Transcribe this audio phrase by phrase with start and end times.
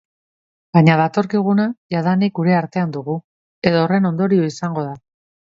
[0.77, 1.65] Baina datorkiguna
[1.97, 3.19] jadanik gure artean dugu,
[3.73, 4.99] edo horren ondorio izango da.